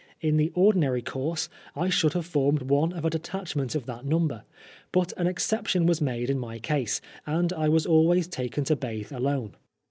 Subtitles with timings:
[0.19, 4.45] In the ordinary course, I should have formed one of a detachment of that number,
[4.91, 9.11] but an exception was made in my case, and I was always taken to bathe
[9.11, 9.53] alone.